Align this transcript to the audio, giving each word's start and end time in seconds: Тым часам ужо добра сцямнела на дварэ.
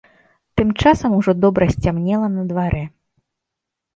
Тым 0.55 0.69
часам 0.81 1.11
ужо 1.17 1.31
добра 1.43 1.67
сцямнела 1.75 2.27
на 2.37 2.43
дварэ. 2.53 2.83